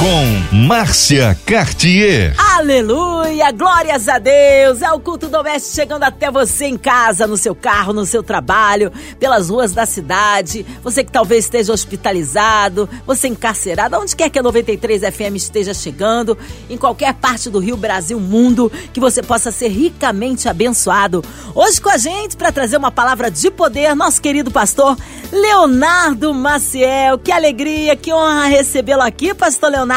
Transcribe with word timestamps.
Com 0.00 0.56
Márcia 0.66 1.38
Cartier. 1.44 2.34
Aleluia, 2.56 3.52
glórias 3.52 4.08
a 4.08 4.18
Deus. 4.18 4.80
É 4.80 4.90
o 4.90 4.98
culto 4.98 5.28
doméstico 5.28 5.74
chegando 5.74 6.04
até 6.04 6.30
você 6.30 6.64
em 6.64 6.78
casa, 6.78 7.26
no 7.26 7.36
seu 7.36 7.54
carro, 7.54 7.92
no 7.92 8.06
seu 8.06 8.22
trabalho, 8.22 8.90
pelas 9.18 9.50
ruas 9.50 9.72
da 9.72 9.84
cidade. 9.84 10.64
Você 10.82 11.04
que 11.04 11.12
talvez 11.12 11.44
esteja 11.44 11.74
hospitalizado, 11.74 12.88
você 13.06 13.28
encarcerado, 13.28 13.98
onde 13.98 14.16
quer 14.16 14.30
que 14.30 14.38
a 14.38 14.42
93 14.42 15.02
FM 15.02 15.36
esteja 15.36 15.74
chegando, 15.74 16.36
em 16.70 16.78
qualquer 16.78 17.12
parte 17.12 17.50
do 17.50 17.58
Rio, 17.58 17.76
Brasil, 17.76 18.18
mundo, 18.18 18.72
que 18.94 19.00
você 19.00 19.22
possa 19.22 19.52
ser 19.52 19.68
ricamente 19.68 20.48
abençoado. 20.48 21.22
Hoje 21.54 21.78
com 21.78 21.90
a 21.90 21.98
gente 21.98 22.38
para 22.38 22.50
trazer 22.50 22.78
uma 22.78 22.90
palavra 22.90 23.30
de 23.30 23.50
poder, 23.50 23.94
nosso 23.94 24.22
querido 24.22 24.50
pastor 24.50 24.96
Leonardo 25.30 26.32
Maciel. 26.32 27.18
Que 27.18 27.30
alegria, 27.30 27.94
que 27.94 28.14
honra 28.14 28.46
recebê-lo 28.46 29.02
aqui, 29.02 29.34
pastor 29.34 29.70
Leonardo. 29.70 29.89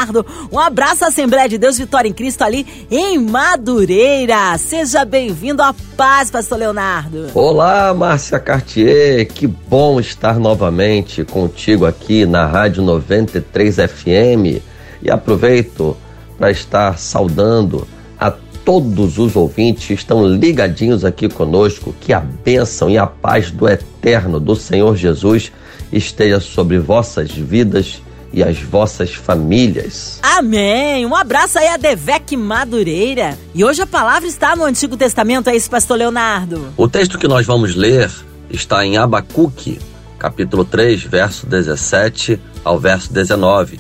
Um 0.52 0.58
abraço 0.58 1.06
à 1.06 1.10
Assembleia 1.10 1.48
de 1.48 1.60
Deus 1.60 1.78
Vitória 1.78 2.10
em 2.10 2.14
Cristo 2.14 2.42
ali 2.42 2.66
em 2.90 3.20
Madureira. 3.20 4.58
Seja 4.58 5.06
bem-vindo 5.06 5.62
à 5.62 5.72
paz, 5.96 6.32
pastor 6.32 6.58
Leonardo. 6.58 7.28
Olá, 7.36 7.94
Márcia 7.94 8.40
Cartier. 8.40 9.28
Que 9.28 9.46
bom 9.46 10.00
estar 10.00 10.40
novamente 10.40 11.24
contigo 11.24 11.86
aqui 11.86 12.26
na 12.26 12.48
Rádio 12.48 12.82
93 12.82 13.76
FM. 13.76 14.64
E 15.00 15.12
aproveito 15.12 15.96
para 16.40 16.50
estar 16.50 16.98
saudando 16.98 17.88
a 18.20 18.32
todos 18.66 19.20
os 19.20 19.36
ouvintes 19.36 19.86
que 19.86 19.94
estão 19.94 20.28
ligadinhos 20.28 21.06
aqui 21.06 21.30
conosco. 21.30 21.94
Que 22.02 22.14
a 22.14 22.20
bênção 22.20 22.90
e 22.90 22.98
a 22.98 23.06
paz 23.06 23.52
do 23.52 23.70
eterno 23.70 24.40
do 24.40 24.56
Senhor 24.56 24.96
Jesus 24.96 25.52
esteja 25.92 26.40
sobre 26.40 26.80
vossas 26.80 27.32
vidas 27.32 28.02
e 28.34 28.44
as 28.44 28.60
vossas 28.60 29.14
famílias. 29.14 30.20
Amém! 30.22 31.06
Um 31.06 31.16
abraço 31.16 31.60
aí 31.60 31.68
a 31.68 31.78
Devec 31.78 32.36
Madureira. 32.36 33.38
E 33.54 33.64
hoje 33.64 33.82
a 33.82 33.88
palavra 33.88 34.28
está 34.28 34.56
no 34.56 34.64
Antigo 34.66 34.98
Testamento, 34.98 35.50
é 35.50 35.56
isso, 35.56 35.70
pastor 35.70 35.98
Leonardo? 35.98 36.74
O 36.76 36.88
texto 36.88 37.20
que 37.20 37.28
nós 37.28 37.46
vamos 37.46 37.76
ler 37.76 38.10
está 38.50 38.84
em 38.84 38.98
Abacuque, 38.98 39.80
capítulo 40.18 40.66
3, 40.66 41.04
verso 41.04 41.46
17 41.46 42.40
ao 42.66 42.80
verso 42.80 43.14
19. 43.14 43.80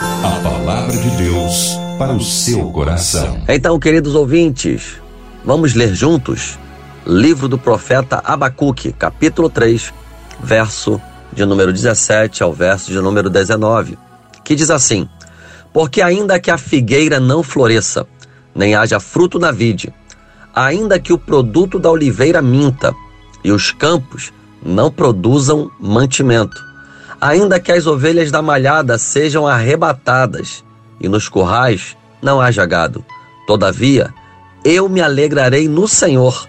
A 0.00 0.30
palavra 0.42 0.96
de 0.96 1.10
Deus 1.16 1.76
para 1.98 2.12
o 2.12 2.22
seu 2.22 2.70
coração. 2.70 3.42
Então, 3.48 3.78
queridos 3.80 4.14
ouvintes, 4.14 5.00
vamos 5.44 5.74
ler 5.74 5.92
juntos 5.92 6.56
livro 7.04 7.48
do 7.48 7.58
profeta 7.58 8.20
Abacuque, 8.22 8.92
capítulo 8.92 9.48
3, 9.48 9.92
verso 10.40 11.00
de 11.38 11.46
número 11.46 11.72
17 11.72 12.42
ao 12.42 12.52
verso 12.52 12.90
de 12.90 13.00
número 13.00 13.30
19, 13.30 13.96
que 14.44 14.56
diz 14.56 14.70
assim: 14.70 15.08
Porque 15.72 16.02
ainda 16.02 16.40
que 16.40 16.50
a 16.50 16.58
figueira 16.58 17.20
não 17.20 17.44
floresça, 17.44 18.06
nem 18.52 18.74
haja 18.74 18.98
fruto 18.98 19.38
na 19.38 19.52
vide, 19.52 19.94
ainda 20.52 20.98
que 20.98 21.12
o 21.12 21.18
produto 21.18 21.78
da 21.78 21.90
oliveira 21.90 22.42
minta 22.42 22.92
e 23.44 23.52
os 23.52 23.70
campos 23.70 24.32
não 24.60 24.90
produzam 24.90 25.70
mantimento, 25.78 26.60
ainda 27.20 27.60
que 27.60 27.70
as 27.70 27.86
ovelhas 27.86 28.32
da 28.32 28.42
malhada 28.42 28.98
sejam 28.98 29.46
arrebatadas 29.46 30.64
e 31.00 31.08
nos 31.08 31.28
currais 31.28 31.96
não 32.20 32.40
haja 32.40 32.66
gado, 32.66 33.04
todavia 33.46 34.12
eu 34.64 34.88
me 34.88 35.00
alegrarei 35.00 35.68
no 35.68 35.86
Senhor, 35.86 36.48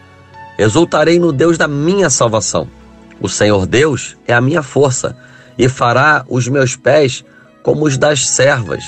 exultarei 0.58 1.20
no 1.20 1.32
Deus 1.32 1.60
da 1.60 1.68
minha 1.68 2.10
salvação. 2.10 2.79
O 3.22 3.28
Senhor 3.28 3.66
Deus 3.66 4.16
é 4.28 4.34
a 4.34 4.42
minha 4.42 4.64
força 4.64 5.18
e 5.58 5.68
fará 5.68 6.26
os 6.30 6.48
meus 6.48 6.76
pés 6.76 7.24
como 7.62 7.86
os 7.86 7.98
das 7.98 8.28
servas 8.28 8.84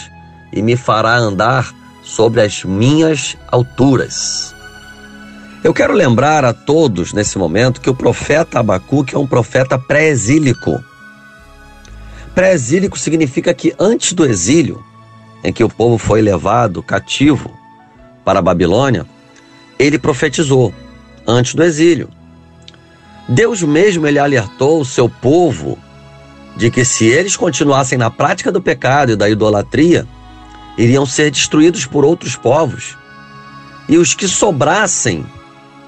e 0.53 0.61
me 0.61 0.75
fará 0.75 1.17
andar 1.17 1.73
sobre 2.03 2.41
as 2.41 2.63
minhas 2.63 3.37
alturas. 3.47 4.55
Eu 5.63 5.73
quero 5.73 5.93
lembrar 5.93 6.43
a 6.43 6.53
todos 6.53 7.13
nesse 7.13 7.37
momento 7.37 7.81
que 7.81 7.89
o 7.89 7.95
profeta 7.95 8.59
Abacuque 8.59 9.15
é 9.15 9.19
um 9.19 9.27
profeta 9.27 9.77
pré-exílico. 9.77 10.83
Pré-exílico 12.33 12.97
significa 12.97 13.53
que 13.53 13.73
antes 13.77 14.13
do 14.13 14.25
exílio, 14.25 14.83
em 15.43 15.53
que 15.53 15.63
o 15.63 15.69
povo 15.69 15.97
foi 15.97 16.21
levado 16.21 16.81
cativo 16.81 17.51
para 18.25 18.39
a 18.39 18.41
Babilônia, 18.41 19.05
ele 19.77 19.99
profetizou 19.99 20.73
antes 21.27 21.53
do 21.53 21.63
exílio. 21.63 22.09
Deus 23.27 23.61
mesmo 23.61 24.07
ele 24.07 24.19
alertou 24.19 24.81
o 24.81 24.85
seu 24.85 25.07
povo 25.07 25.77
de 26.55 26.69
que 26.69 26.83
se 26.83 27.05
eles 27.05 27.35
continuassem 27.35 27.97
na 27.97 28.09
prática 28.09 28.51
do 28.51 28.61
pecado 28.61 29.13
e 29.13 29.15
da 29.15 29.29
idolatria, 29.29 30.05
iriam 30.77 31.05
ser 31.05 31.31
destruídos 31.31 31.85
por 31.85 32.03
outros 32.03 32.35
povos. 32.35 32.97
E 33.87 33.97
os 33.97 34.13
que 34.13 34.27
sobrassem 34.27 35.25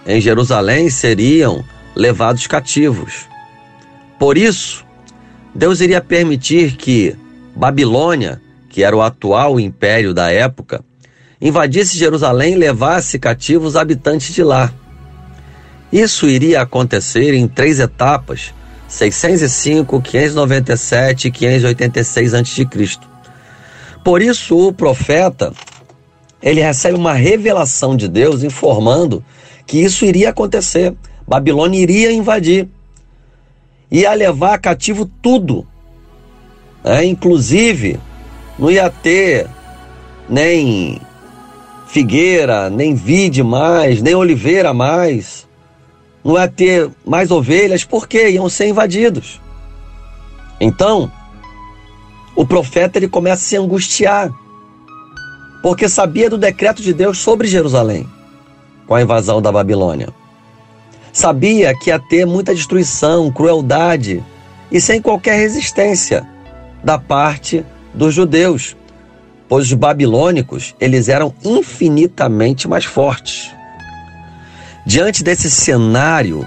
em 0.06 0.20
Jerusalém 0.20 0.90
seriam 0.90 1.64
levados 1.96 2.48
cativos. 2.48 3.28
Por 4.20 4.38
isso, 4.38 4.86
Deus 5.54 5.82
iria 5.82 6.02
permitir 6.02 6.76
que 6.76 7.16
Babilônia, 7.56 8.42
que 8.70 8.84
era 8.84 8.96
o 8.96 9.02
atual 9.02 9.60
império 9.60 10.14
da 10.14 10.32
época, 10.32 10.84
invadisse 11.42 11.98
Jerusalém 11.98 12.54
e 12.54 12.58
levasse 12.58 13.20
cativos 13.20 13.70
os 13.70 13.76
habitantes 13.76 14.34
de 14.34 14.44
lá. 14.44 14.74
Isso 15.94 16.28
iria 16.28 16.64
acontecer 16.64 17.36
em 17.36 17.48
três 17.48 17.80
etapas: 17.80 18.52
605, 18.88 20.02
597 20.02 21.28
e 21.28 21.32
586 21.32 22.34
a.C. 22.34 22.68
Por 24.04 24.20
isso 24.20 24.58
o 24.58 24.74
profeta 24.74 25.54
ele 26.42 26.62
recebe 26.62 26.98
uma 26.98 27.14
revelação 27.14 27.96
de 27.96 28.08
Deus 28.08 28.42
informando 28.42 29.24
que 29.68 29.78
isso 29.78 30.04
iria 30.04 30.32
acontecer. 30.32 30.96
Babilônia 31.28 31.80
iria 31.80 32.12
invadir, 32.12 32.68
ia 33.90 34.14
levar 34.16 34.58
cativo 34.58 35.06
tudo, 35.22 35.66
é, 36.84 37.06
inclusive 37.06 38.00
não 38.58 38.72
ia 38.72 38.90
ter 38.90 39.48
nem 40.28 41.00
figueira, 41.88 42.68
nem 42.72 42.96
vide 42.96 43.44
mais, 43.44 44.02
nem 44.02 44.16
oliveira 44.16 44.74
mais 44.74 45.48
não 46.24 46.38
ia 46.38 46.48
ter 46.48 46.90
mais 47.06 47.32
ovelhas, 47.32 47.84
porque 47.84 48.30
iam 48.30 48.48
ser 48.48 48.68
invadidos. 48.68 49.42
Então, 50.60 51.12
o 52.36 52.46
profeta 52.46 52.98
ele 52.98 53.08
começa 53.08 53.44
a 53.44 53.48
se 53.48 53.58
angustiar, 53.58 54.32
porque 55.62 55.90
sabia 55.90 56.30
do 56.30 56.38
decreto 56.38 56.82
de 56.82 56.94
Deus 56.94 57.18
sobre 57.20 57.48
Jerusalém, 57.48 58.08
com 58.88 58.96
a 58.96 59.02
invasão 59.02 59.42
da 59.42 59.52
Babilônia. 59.52 60.10
Sabia 61.12 61.78
que 61.78 61.90
ia 61.90 62.00
ter 62.00 62.26
muita 62.26 62.56
destruição, 62.56 63.32
crueldade 63.32 64.24
e 64.72 64.82
sem 64.82 65.02
qualquer 65.02 65.38
resistência 65.38 66.28
da 66.84 66.98
parte 66.98 67.64
dos 67.94 68.14
judeus, 68.14 68.76
pois 69.48 69.68
os 69.68 69.74
babilônicos 69.74 70.74
eles 70.80 71.08
eram 71.10 71.34
infinitamente 71.46 72.68
mais 72.68 72.86
fortes. 72.86 73.52
Diante 74.86 75.24
desse 75.24 75.50
cenário 75.50 76.46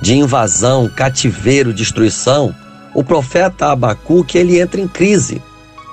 de 0.00 0.14
invasão, 0.14 0.88
cativeiro, 0.88 1.72
destruição, 1.72 2.54
o 2.94 3.02
profeta 3.02 3.72
Abacuque 3.72 4.38
ele 4.38 4.60
entra 4.60 4.80
em 4.80 4.86
crise, 4.86 5.42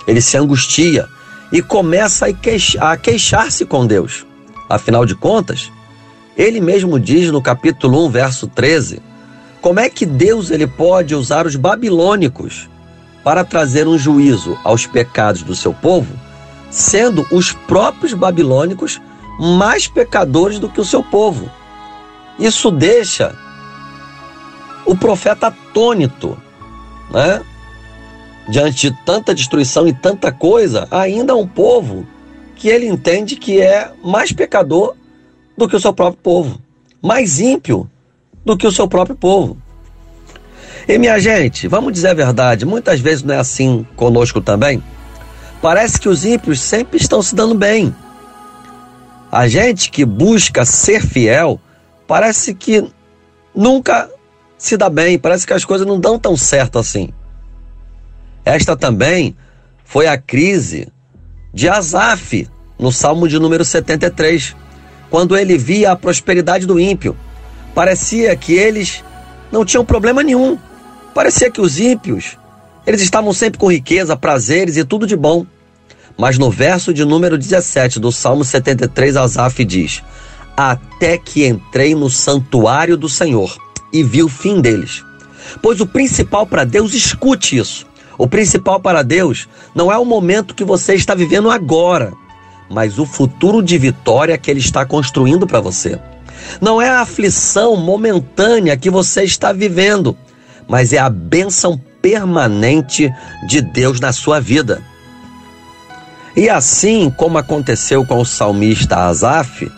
ele 0.07 0.21
se 0.21 0.37
angustia 0.37 1.07
e 1.51 1.61
começa 1.61 2.27
a 2.79 2.97
queixar-se 2.97 3.65
com 3.65 3.87
Deus. 3.87 4.25
Afinal 4.69 5.05
de 5.05 5.15
contas, 5.15 5.71
ele 6.37 6.61
mesmo 6.61 6.99
diz 6.99 7.31
no 7.31 7.41
capítulo 7.41 8.05
1, 8.05 8.09
verso 8.09 8.47
13, 8.47 9.01
como 9.61 9.79
é 9.79 9.89
que 9.89 10.05
Deus 10.05 10.51
ele 10.51 10.67
pode 10.67 11.15
usar 11.15 11.45
os 11.45 11.55
babilônicos 11.55 12.69
para 13.23 13.43
trazer 13.43 13.87
um 13.87 13.97
juízo 13.97 14.57
aos 14.63 14.85
pecados 14.85 15.43
do 15.43 15.55
seu 15.55 15.73
povo, 15.73 16.13
sendo 16.69 17.25
os 17.31 17.51
próprios 17.51 18.13
babilônicos 18.13 19.01
mais 19.39 19.87
pecadores 19.87 20.59
do 20.59 20.67
que 20.67 20.81
o 20.81 20.85
seu 20.85 21.01
povo. 21.01 21.49
Isso 22.37 22.69
deixa 22.69 23.33
o 24.85 24.95
profeta 24.95 25.47
atônito, 25.47 26.37
né? 27.09 27.41
Diante 28.49 28.89
de 28.89 29.05
tanta 29.05 29.33
destruição 29.33 29.87
e 29.87 29.93
tanta 29.93 30.31
coisa, 30.31 30.87
ainda 30.91 31.35
um 31.35 31.47
povo 31.47 32.05
que 32.55 32.67
ele 32.67 32.87
entende 32.87 33.37
que 33.37 33.61
é 33.61 33.91
mais 34.03 34.33
pecador 34.33 34.95
do 35.57 35.69
que 35.69 35.75
o 35.75 35.79
seu 35.79 35.93
próprio 35.93 36.21
povo, 36.21 36.59
mais 37.01 37.39
ímpio 37.39 37.89
do 38.43 38.57
que 38.57 38.67
o 38.67 38.71
seu 38.71 38.87
próprio 38.87 39.15
povo. 39.15 39.57
E 40.87 40.97
minha 40.97 41.19
gente, 41.19 41.67
vamos 41.67 41.93
dizer 41.93 42.09
a 42.09 42.13
verdade, 42.13 42.65
muitas 42.65 42.99
vezes 42.99 43.23
não 43.23 43.35
é 43.35 43.37
assim 43.37 43.85
conosco 43.95 44.41
também. 44.41 44.83
Parece 45.61 45.99
que 45.99 46.09
os 46.09 46.25
ímpios 46.25 46.59
sempre 46.59 46.97
estão 46.97 47.21
se 47.21 47.35
dando 47.35 47.53
bem 47.53 47.93
A 49.31 49.47
gente 49.47 49.91
que 49.91 50.05
busca 50.05 50.65
ser 50.65 51.01
fiel 51.05 51.59
parece 52.07 52.53
que 52.53 52.87
nunca 53.53 54.09
se 54.57 54.75
dá 54.75 54.89
bem, 54.89 55.19
parece 55.19 55.45
que 55.45 55.53
as 55.53 55.63
coisas 55.63 55.85
não 55.85 55.99
dão 55.99 56.17
tão 56.17 56.35
certo 56.35 56.79
assim. 56.79 57.09
Esta 58.43 58.75
também 58.75 59.35
foi 59.85 60.07
a 60.07 60.17
crise 60.17 60.91
de 61.53 61.69
Asaf, 61.69 62.47
no 62.77 62.91
Salmo 62.91 63.27
de 63.27 63.37
número 63.37 63.63
73, 63.63 64.55
quando 65.09 65.37
ele 65.37 65.57
via 65.57 65.91
a 65.91 65.95
prosperidade 65.95 66.65
do 66.65 66.79
ímpio. 66.79 67.15
Parecia 67.75 68.35
que 68.35 68.53
eles 68.53 69.03
não 69.51 69.63
tinham 69.65 69.85
problema 69.85 70.23
nenhum. 70.23 70.57
Parecia 71.13 71.51
que 71.51 71.61
os 71.61 71.79
ímpios, 71.79 72.37
eles 72.85 73.01
estavam 73.01 73.33
sempre 73.33 73.59
com 73.59 73.71
riqueza, 73.71 74.15
prazeres 74.15 74.77
e 74.77 74.85
tudo 74.85 75.05
de 75.05 75.15
bom. 75.15 75.45
Mas 76.19 76.37
no 76.37 76.51
verso 76.51 76.93
de 76.93 77.05
número 77.05 77.37
17 77.37 77.97
do 77.97 78.11
Salmo 78.11 78.43
73, 78.43 79.15
Asaf 79.15 79.63
diz: 79.63 80.03
Até 80.55 81.17
que 81.17 81.47
entrei 81.47 81.95
no 81.95 82.09
santuário 82.09 82.97
do 82.97 83.07
Senhor 83.07 83.55
e 83.93 84.03
vi 84.03 84.21
o 84.21 84.27
fim 84.27 84.59
deles. 84.59 85.01
Pois 85.61 85.79
o 85.79 85.87
principal 85.87 86.45
para 86.45 86.65
Deus, 86.65 86.93
escute 86.93 87.57
isso. 87.57 87.87
O 88.17 88.27
principal 88.27 88.81
para 88.81 89.01
Deus 89.01 89.47
não 89.73 89.89
é 89.89 89.97
o 89.97 90.03
momento 90.03 90.53
que 90.53 90.65
você 90.65 90.93
está 90.93 91.15
vivendo 91.15 91.49
agora, 91.49 92.11
mas 92.69 92.99
o 92.99 93.05
futuro 93.05 93.63
de 93.63 93.77
vitória 93.77 94.37
que 94.37 94.51
Ele 94.51 94.59
está 94.59 94.85
construindo 94.85 95.47
para 95.47 95.61
você. 95.61 95.97
Não 96.59 96.81
é 96.81 96.89
a 96.89 96.99
aflição 96.99 97.77
momentânea 97.77 98.75
que 98.75 98.89
você 98.89 99.23
está 99.23 99.53
vivendo, 99.53 100.17
mas 100.67 100.91
é 100.91 100.97
a 100.97 101.09
bênção 101.09 101.79
permanente 102.01 103.09
de 103.47 103.61
Deus 103.61 104.01
na 104.01 104.11
sua 104.11 104.41
vida. 104.41 104.83
E 106.35 106.49
assim 106.49 107.09
como 107.09 107.37
aconteceu 107.37 108.05
com 108.05 108.19
o 108.19 108.25
salmista 108.25 109.07
Asaf, 109.07 109.69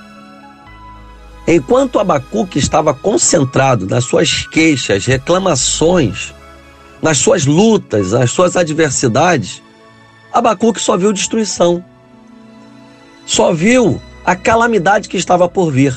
Enquanto 1.48 2.00
Abacuque 2.00 2.60
estava 2.60 2.94
concentrado 2.94 3.88
nas 3.88 4.06
suas 4.06 4.46
queixas, 4.48 5.06
reclamações, 5.06 6.34
nas 7.02 7.18
suas 7.18 7.46
lutas, 7.46 8.12
nas 8.12 8.32
suas 8.32 8.56
adversidades, 8.56 9.62
Abacuque 10.32 10.80
só 10.80 10.96
viu 10.96 11.12
destruição. 11.12 11.84
Só 13.26 13.52
viu 13.52 14.00
a 14.26 14.36
calamidade 14.36 15.10
que 15.10 15.18
estava 15.18 15.50
por 15.50 15.72
vir. 15.72 15.94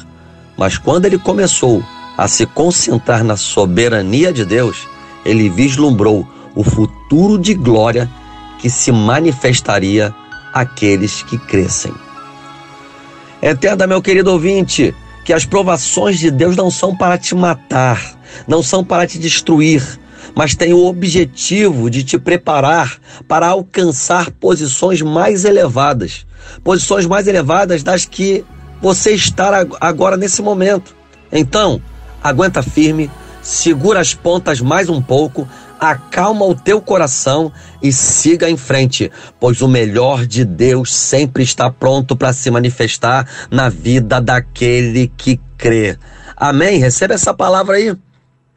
Mas 0.56 0.78
quando 0.78 1.04
ele 1.04 1.18
começou 1.18 1.84
a 2.16 2.26
se 2.26 2.46
concentrar 2.46 3.22
na 3.22 3.36
soberania 3.36 4.32
de 4.32 4.44
Deus, 4.44 4.88
ele 5.24 5.48
vislumbrou 5.48 6.26
o 6.54 6.64
futuro 6.64 7.38
de 7.38 7.54
glória 7.54 8.10
que 8.58 8.70
se 8.70 8.90
manifestaria 8.90 10.14
àqueles 10.54 11.22
que 11.24 11.36
crescem. 11.36 11.92
Entenda, 13.42 13.86
meu 13.86 14.00
querido 14.00 14.32
ouvinte, 14.32 14.94
que 15.24 15.32
as 15.32 15.44
provações 15.44 16.18
de 16.18 16.30
Deus 16.30 16.56
não 16.56 16.70
são 16.70 16.96
para 16.96 17.18
te 17.18 17.34
matar, 17.34 18.18
não 18.46 18.62
são 18.62 18.84
para 18.84 19.06
te 19.06 19.18
destruir, 19.18 19.82
mas 20.34 20.54
têm 20.54 20.72
o 20.72 20.86
objetivo 20.86 21.90
de 21.90 22.04
te 22.04 22.18
preparar 22.18 22.98
para 23.26 23.48
alcançar 23.48 24.30
posições 24.30 25.02
mais 25.02 25.44
elevadas, 25.44 26.26
posições 26.62 27.04
mais 27.04 27.26
elevadas 27.26 27.82
das 27.82 28.04
que 28.04 28.44
você 28.80 29.12
está 29.12 29.66
agora 29.80 30.16
nesse 30.16 30.40
momento. 30.40 30.94
Então, 31.32 31.82
aguenta 32.22 32.62
firme, 32.62 33.10
segura 33.42 34.00
as 34.00 34.14
pontas 34.14 34.60
mais 34.60 34.88
um 34.88 35.02
pouco, 35.02 35.48
acalma 35.90 36.44
o 36.44 36.54
teu 36.54 36.80
coração 36.80 37.52
e 37.82 37.92
siga 37.92 38.48
em 38.48 38.56
frente, 38.56 39.10
pois 39.38 39.60
o 39.62 39.68
melhor 39.68 40.26
de 40.26 40.44
Deus 40.44 40.94
sempre 40.94 41.42
está 41.42 41.70
pronto 41.70 42.16
para 42.16 42.32
se 42.32 42.50
manifestar 42.50 43.28
na 43.50 43.68
vida 43.68 44.20
daquele 44.20 45.12
que 45.16 45.40
crê. 45.56 45.98
Amém? 46.36 46.78
Receba 46.78 47.14
essa 47.14 47.32
palavra 47.32 47.76
aí. 47.76 47.96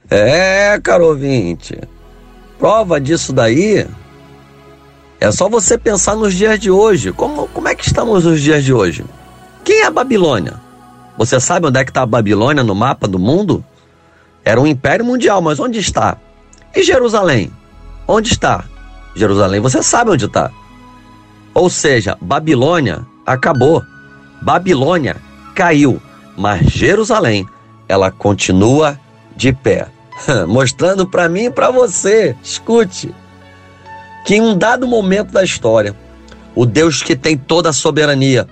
É, 0.10 0.80
caro 0.82 1.08
ouvinte, 1.08 1.78
prova 2.58 3.00
disso 3.00 3.34
daí 3.34 3.86
é 5.20 5.32
só 5.32 5.50
você 5.50 5.78
pensar 5.78 6.16
nos 6.16 6.34
dias 6.34 6.60
de 6.60 6.70
hoje. 6.70 7.12
Como, 7.12 7.48
como 7.48 7.68
é 7.68 7.76
que 7.76 7.86
estamos 7.86 8.24
nos 8.24 8.40
dias 8.42 8.64
de 8.64 8.72
hoje? 8.72 9.04
Quem 9.64 9.82
é 9.82 9.86
a 9.88 9.92
Babilônia? 9.92 10.54
Você 11.18 11.40
sabe 11.40 11.68
onde 11.68 11.80
é 11.80 11.84
que 11.84 11.90
está 11.90 12.04
a 12.04 12.06
Babilônia 12.06 12.64
no 12.64 12.76
mapa 12.76 13.08
do 13.08 13.18
mundo? 13.18 13.66
Era 14.46 14.62
um 14.62 14.68
império 14.68 15.04
mundial, 15.04 15.42
mas 15.42 15.60
onde 15.60 15.80
está? 15.80 16.18
E 16.76 16.84
Jerusalém? 16.84 17.52
Onde 18.08 18.32
está? 18.32 18.64
Jerusalém, 19.16 19.60
você 19.60 19.82
sabe 19.82 20.12
onde 20.12 20.26
está. 20.26 20.52
Ou 21.54 21.70
seja, 21.70 22.18
Babilônia 22.22 23.06
acabou. 23.26 23.84
Babilônia 24.42 25.18
caiu, 25.56 26.00
mas 26.38 26.68
Jerusalém, 26.68 27.48
ela 27.90 28.12
continua 28.12 29.00
de 29.36 29.52
pé. 29.52 29.88
Mostrando 30.48 31.08
para 31.08 31.28
mim 31.28 31.46
e 31.46 31.52
para 31.52 31.72
você, 31.72 32.36
escute, 32.44 33.14
que 34.26 34.36
em 34.36 34.42
um 34.42 34.58
dado 34.58 34.88
momento 34.88 35.32
da 35.32 35.44
história, 35.44 35.96
o 36.54 36.66
Deus 36.66 37.02
que 37.02 37.16
tem 37.16 37.38
toda 37.38 37.70
a 37.70 37.74
soberania, 37.74 38.48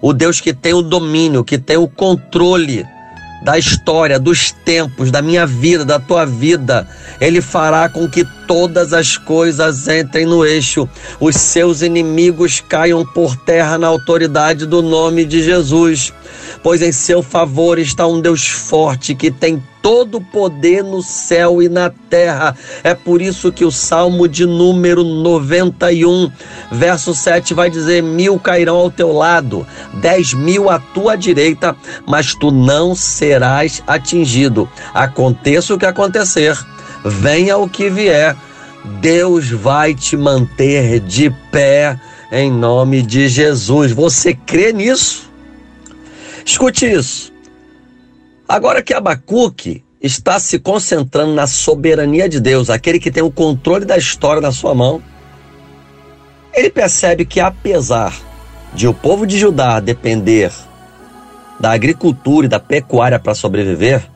o 0.00 0.12
Deus 0.12 0.40
que 0.40 0.54
tem 0.54 0.72
o 0.72 0.82
domínio, 0.82 1.44
que 1.44 1.58
tem 1.58 1.76
o 1.76 1.88
controle 1.88 2.86
da 3.42 3.58
história, 3.58 4.18
dos 4.18 4.50
tempos, 4.50 5.10
da 5.10 5.22
minha 5.22 5.46
vida, 5.46 5.84
da 5.84 5.98
tua 5.98 6.24
vida. 6.24 6.86
Ele 7.20 7.40
fará 7.40 7.88
com 7.88 8.08
que 8.08 8.24
todas 8.46 8.92
as 8.92 9.16
coisas 9.16 9.88
entrem 9.88 10.26
no 10.26 10.44
eixo, 10.44 10.88
os 11.20 11.36
seus 11.36 11.82
inimigos 11.82 12.60
caiam 12.60 13.04
por 13.04 13.36
terra 13.36 13.78
na 13.78 13.86
autoridade 13.86 14.66
do 14.66 14.82
nome 14.82 15.24
de 15.24 15.42
Jesus. 15.42 16.12
Pois 16.62 16.82
em 16.82 16.92
seu 16.92 17.22
favor 17.22 17.78
está 17.78 18.06
um 18.06 18.20
Deus 18.20 18.46
forte 18.46 19.14
que 19.14 19.30
tem 19.30 19.62
todo 19.86 20.18
o 20.18 20.20
poder 20.20 20.82
no 20.82 21.00
céu 21.00 21.62
e 21.62 21.68
na 21.68 21.90
terra. 22.10 22.56
É 22.82 22.92
por 22.92 23.22
isso 23.22 23.52
que 23.52 23.64
o 23.64 23.70
Salmo 23.70 24.26
de 24.26 24.44
número 24.44 25.04
91, 25.04 26.28
verso 26.72 27.14
7 27.14 27.54
vai 27.54 27.70
dizer: 27.70 28.02
Mil 28.02 28.36
cairão 28.36 28.74
ao 28.78 28.90
teu 28.90 29.12
lado, 29.12 29.64
dez 29.94 30.34
mil 30.34 30.68
à 30.68 30.80
tua 30.80 31.14
direita, 31.14 31.76
mas 32.04 32.34
tu 32.34 32.50
não 32.50 32.96
serás 32.96 33.80
atingido. 33.86 34.68
Aconteça 34.92 35.72
o 35.72 35.78
que 35.78 35.86
acontecer, 35.86 36.58
venha 37.04 37.56
o 37.56 37.68
que 37.68 37.88
vier, 37.88 38.34
Deus 39.00 39.48
vai 39.50 39.94
te 39.94 40.16
manter 40.16 40.98
de 40.98 41.30
pé 41.52 41.96
em 42.32 42.50
nome 42.50 43.02
de 43.02 43.28
Jesus. 43.28 43.92
Você 43.92 44.34
crê 44.34 44.72
nisso? 44.72 45.30
Escute 46.44 46.86
isso. 46.90 47.35
Agora 48.48 48.80
que 48.80 48.94
Abacuque 48.94 49.82
está 50.00 50.38
se 50.38 50.58
concentrando 50.58 51.34
na 51.34 51.48
soberania 51.48 52.28
de 52.28 52.38
Deus, 52.38 52.70
aquele 52.70 53.00
que 53.00 53.10
tem 53.10 53.22
o 53.22 53.30
controle 53.30 53.84
da 53.84 53.96
história 53.96 54.40
na 54.40 54.52
sua 54.52 54.72
mão, 54.72 55.02
ele 56.54 56.70
percebe 56.70 57.24
que 57.24 57.40
apesar 57.40 58.16
de 58.72 58.86
o 58.86 58.94
povo 58.94 59.26
de 59.26 59.36
Judá 59.36 59.80
depender 59.80 60.52
da 61.58 61.72
agricultura 61.72 62.46
e 62.46 62.48
da 62.48 62.60
pecuária 62.60 63.18
para 63.18 63.34
sobreviver, 63.34 64.08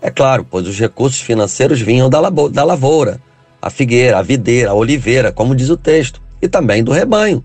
é 0.00 0.10
claro, 0.10 0.46
pois 0.48 0.66
os 0.66 0.78
recursos 0.78 1.20
financeiros 1.20 1.80
vinham 1.80 2.08
da, 2.08 2.30
da 2.30 2.64
lavoura, 2.64 3.20
a 3.60 3.68
figueira, 3.68 4.18
a 4.18 4.22
videira, 4.22 4.70
a 4.70 4.74
oliveira, 4.74 5.32
como 5.32 5.54
diz 5.54 5.68
o 5.68 5.76
texto, 5.76 6.22
e 6.40 6.48
também 6.48 6.82
do 6.82 6.92
rebanho, 6.92 7.44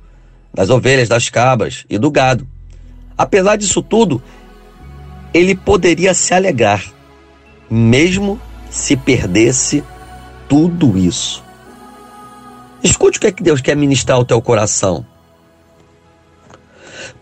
das 0.53 0.69
ovelhas, 0.69 1.09
das 1.09 1.27
cabras 1.27 1.85
e 1.89 1.97
do 1.97 2.09
gado. 2.09 2.47
Apesar 3.17 3.55
disso 3.55 3.81
tudo, 3.81 4.21
ele 5.33 5.55
poderia 5.55 6.13
se 6.13 6.33
alegrar, 6.33 6.83
mesmo 7.69 8.39
se 8.69 8.95
perdesse 8.95 9.83
tudo 10.47 10.97
isso. 10.97 11.43
Escute 12.83 13.17
o 13.17 13.21
que 13.21 13.27
é 13.27 13.31
que 13.31 13.43
Deus 13.43 13.61
quer 13.61 13.75
ministrar 13.75 14.17
ao 14.17 14.25
teu 14.25 14.41
coração. 14.41 15.05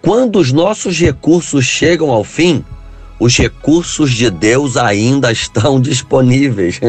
Quando 0.01 0.39
os 0.39 0.51
nossos 0.51 0.97
recursos 0.99 1.65
chegam 1.65 2.09
ao 2.09 2.23
fim, 2.23 2.63
os 3.19 3.35
recursos 3.37 4.11
de 4.11 4.29
Deus 4.29 4.77
ainda 4.77 5.31
estão 5.31 5.79
disponíveis. 5.81 6.79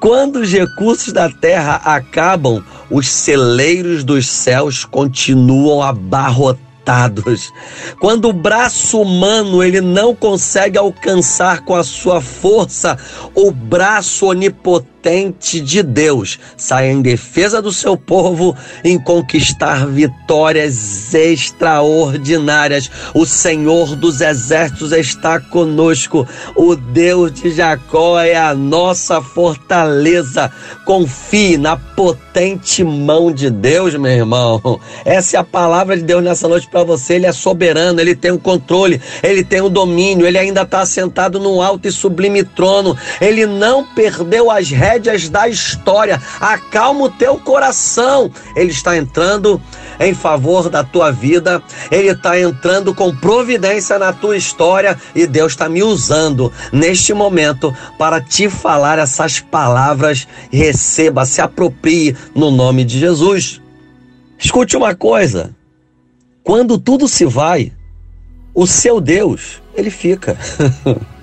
Quando 0.00 0.40
os 0.40 0.52
recursos 0.52 1.12
da 1.12 1.30
terra 1.30 1.76
acabam, 1.76 2.62
os 2.90 3.08
celeiros 3.08 4.04
dos 4.04 4.26
céus 4.28 4.84
continuam 4.84 5.82
abarrotados 5.82 6.65
quando 8.00 8.28
o 8.28 8.32
braço 8.32 9.00
humano 9.00 9.62
ele 9.62 9.80
não 9.80 10.14
consegue 10.14 10.78
alcançar 10.78 11.64
com 11.64 11.74
a 11.74 11.82
sua 11.82 12.20
força, 12.20 12.96
o 13.34 13.50
braço 13.50 14.26
onipotente 14.26 14.95
potente 15.06 15.60
de 15.60 15.84
Deus 15.84 16.36
sai 16.56 16.90
em 16.90 17.00
defesa 17.00 17.62
do 17.62 17.70
seu 17.70 17.96
povo 17.96 18.56
em 18.82 18.98
conquistar 18.98 19.86
vitórias 19.86 21.14
extraordinárias. 21.14 22.90
O 23.14 23.24
Senhor 23.24 23.94
dos 23.94 24.20
exércitos 24.20 24.90
está 24.90 25.38
conosco. 25.38 26.26
O 26.56 26.74
Deus 26.74 27.32
de 27.34 27.52
Jacó 27.52 28.18
é 28.18 28.34
a 28.34 28.52
nossa 28.52 29.22
fortaleza. 29.22 30.50
Confie 30.84 31.56
na 31.56 31.76
potente 31.76 32.82
mão 32.82 33.30
de 33.30 33.48
Deus, 33.48 33.94
meu 33.94 34.10
irmão. 34.10 34.80
Essa 35.04 35.36
é 35.36 35.40
a 35.40 35.44
palavra 35.44 35.96
de 35.96 36.02
Deus 36.02 36.22
nessa 36.22 36.48
noite 36.48 36.68
para 36.68 36.82
você. 36.82 37.14
Ele 37.14 37.26
é 37.26 37.32
soberano, 37.32 38.00
ele 38.00 38.16
tem 38.16 38.32
o 38.32 38.40
controle, 38.40 39.00
ele 39.22 39.44
tem 39.44 39.60
o 39.60 39.68
domínio, 39.68 40.26
ele 40.26 40.38
ainda 40.38 40.62
está 40.62 40.84
sentado 40.84 41.38
num 41.38 41.62
alto 41.62 41.86
e 41.86 41.92
sublime 41.92 42.42
trono. 42.42 42.96
Ele 43.20 43.46
não 43.46 43.84
perdeu 43.84 44.50
as 44.50 44.68
rédeas 44.96 45.28
da 45.28 45.48
história. 45.48 46.20
Acalma 46.40 47.04
o 47.04 47.10
teu 47.10 47.38
coração. 47.38 48.30
Ele 48.54 48.70
está 48.70 48.96
entrando 48.96 49.60
em 50.00 50.14
favor 50.14 50.68
da 50.68 50.82
tua 50.82 51.10
vida, 51.10 51.62
ele 51.90 52.08
está 52.08 52.38
entrando 52.38 52.94
com 52.94 53.14
providência 53.14 53.98
na 53.98 54.12
tua 54.12 54.36
história 54.36 54.98
e 55.14 55.26
Deus 55.26 55.52
está 55.52 55.68
me 55.68 55.82
usando 55.82 56.52
neste 56.72 57.14
momento 57.14 57.74
para 57.98 58.20
te 58.20 58.48
falar 58.48 58.98
essas 58.98 59.40
palavras. 59.40 60.26
Receba, 60.50 61.24
se 61.24 61.40
aproprie 61.40 62.16
no 62.34 62.50
nome 62.50 62.84
de 62.84 62.98
Jesus. 62.98 63.60
Escute 64.38 64.76
uma 64.76 64.94
coisa: 64.94 65.54
quando 66.42 66.78
tudo 66.78 67.08
se 67.08 67.24
vai, 67.24 67.72
o 68.54 68.66
seu 68.66 69.00
Deus, 69.00 69.62
ele 69.74 69.90
fica. 69.90 70.36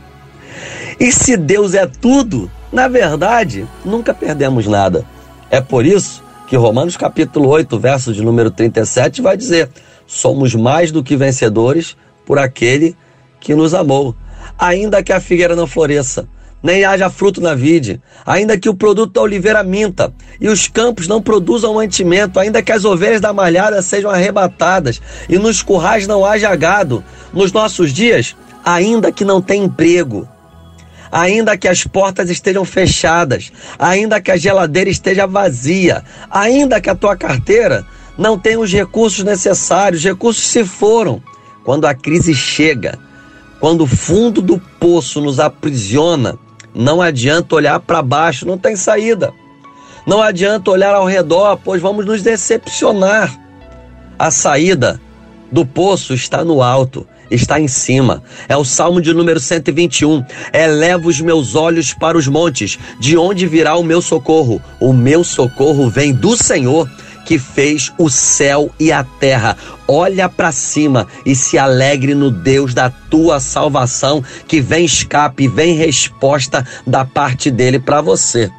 e 1.00 1.12
se 1.12 1.38
Deus 1.38 1.74
é 1.74 1.86
tudo, 1.86 2.50
na 2.74 2.88
verdade, 2.88 3.68
nunca 3.86 4.16
perdemos 4.16 4.66
nada. 4.66 5.06
É 5.52 5.62
por 5.62 5.86
isso 5.86 6.24
que 6.48 6.58
Romanos 6.58 6.98
capítulo 6.98 7.48
8, 7.50 7.80
verso 7.80 8.12
de 8.12 8.24
número 8.24 8.50
37 8.50 9.22
vai 9.22 9.38
dizer: 9.38 9.70
somos 10.08 10.56
mais 10.56 10.92
do 10.92 11.04
que 11.04 11.16
vencedores 11.16 11.96
por 12.26 12.40
aquele 12.40 12.98
que 13.40 13.54
nos 13.54 13.76
amou. 13.76 14.16
Ainda 14.58 15.04
que 15.04 15.14
a 15.14 15.20
figueira 15.20 15.56
não 15.56 15.68
floresça, 15.68 16.28
nem 16.64 16.84
haja 16.84 17.12
fruto 17.12 17.40
na 17.40 17.54
vide, 17.54 18.02
ainda 18.26 18.58
que 18.58 18.70
o 18.70 18.76
produto 18.76 19.14
da 19.14 19.22
oliveira 19.22 19.64
minta 19.64 20.12
e 20.42 20.48
os 20.48 20.68
campos 20.68 21.08
não 21.08 21.22
produzam 21.22 21.76
mantimento, 21.76 22.40
ainda 22.40 22.64
que 22.64 22.72
as 22.72 22.84
ovelhas 22.86 23.22
da 23.22 23.32
malhada 23.32 23.84
sejam 23.84 24.10
arrebatadas 24.10 25.00
e 25.30 25.38
nos 25.38 25.62
currais 25.62 26.08
não 26.08 26.26
haja 26.26 26.56
gado, 26.56 27.04
nos 27.32 27.52
nossos 27.52 27.94
dias, 27.94 28.36
ainda 28.66 29.12
que 29.12 29.24
não 29.24 29.42
tenha 29.42 29.66
emprego, 29.66 30.28
ainda 31.14 31.56
que 31.56 31.68
as 31.68 31.84
portas 31.84 32.32
estejam 32.32 32.66
fechadas, 32.66 33.52
ainda 33.78 34.20
que 34.20 34.32
a 34.32 34.36
geladeira 34.38 34.90
esteja 34.90 35.28
vazia, 35.28 36.04
ainda 36.30 36.82
que 36.82 36.90
a 36.90 36.96
tua 36.96 37.16
carteira 37.16 37.86
não 38.18 38.38
tenha 38.38 38.60
os 38.60 38.74
recursos 38.74 39.24
necessários, 39.24 40.02
os 40.02 40.06
recursos 40.06 40.44
se 40.44 40.66
foram. 40.66 41.22
Quando 41.64 41.86
a 41.86 41.94
crise 41.94 42.34
chega, 42.34 42.98
quando 43.60 43.82
o 43.82 43.88
fundo 43.88 44.42
do 44.42 44.60
poço 44.80 45.22
nos 45.22 45.40
aprisiona, 45.40 46.36
não 46.74 47.00
adianta 47.00 47.56
olhar 47.56 47.80
para 47.80 48.02
baixo, 48.02 48.48
não 48.48 48.58
tem 48.58 48.76
saída. 48.76 49.32
Não 50.08 50.20
adianta 50.20 50.72
olhar 50.72 50.96
ao 50.96 51.06
redor, 51.06 51.60
pois 51.64 51.80
vamos 51.80 52.08
nos 52.08 52.24
decepcionar. 52.24 53.40
A 54.18 54.32
saída 54.32 55.00
do 55.52 55.64
poço 55.64 56.16
está 56.16 56.44
no 56.44 56.64
alto, 56.64 57.08
está 57.30 57.60
em 57.60 57.68
cima. 57.68 58.24
É 58.48 58.56
o 58.56 58.66
Salmo 58.66 59.02
de 59.02 59.14
número 59.14 59.40
121. 59.40 60.24
Eleva 60.54 61.08
os 61.08 61.20
meus 61.22 61.56
olhos 61.56 61.94
para 61.94 62.18
os 62.18 62.28
montes, 62.28 62.78
de 63.00 63.18
onde 63.18 63.48
virá 63.48 63.76
o 63.76 63.84
meu 63.84 64.02
socorro? 64.02 64.62
O 64.80 64.94
meu 64.94 65.24
socorro 65.24 65.90
vem 65.90 66.14
do 66.14 66.36
Senhor 66.36 66.90
que 67.26 67.40
fez 67.40 67.92
o 67.98 68.10
céu 68.10 68.70
e 68.80 68.92
a 68.92 69.04
terra. 69.04 69.58
Olha 69.88 70.28
para 70.30 70.52
cima 70.52 71.08
e 71.26 71.36
se 71.36 71.58
alegre 71.58 72.14
no 72.14 72.30
Deus 72.30 72.74
da 72.74 72.90
tua 72.90 73.40
salvação, 73.40 74.24
que 74.48 74.62
vem 74.62 74.86
escape, 74.86 75.48
vem 75.48 75.76
resposta 75.76 76.66
da 76.86 77.06
parte 77.06 77.50
dele 77.50 77.80
para 77.80 78.02
você. 78.02 78.52